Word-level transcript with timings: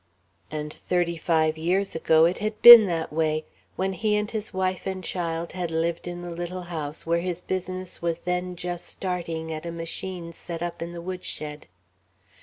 And 0.49 0.73
thirty 0.73 1.15
five 1.15 1.59
years 1.59 1.93
ago 1.95 2.25
it 2.25 2.39
had 2.39 2.59
been 2.63 2.87
that 2.87 3.13
way, 3.13 3.45
when 3.75 3.93
he 3.93 4.15
and 4.15 4.31
his 4.31 4.51
wife 4.51 4.87
and 4.87 5.03
child 5.03 5.51
had 5.53 5.69
lived 5.69 6.07
in 6.07 6.23
the 6.23 6.31
little 6.31 6.63
house 6.63 7.05
where 7.05 7.21
his 7.21 7.43
business 7.43 8.01
was 8.01 8.17
then 8.21 8.55
just 8.55 8.87
starting 8.87 9.53
at 9.53 9.63
a 9.63 9.71
machine 9.71 10.33
set 10.33 10.63
up 10.63 10.81
in 10.81 10.91
the 10.91 11.01
woodshed. 11.01 11.67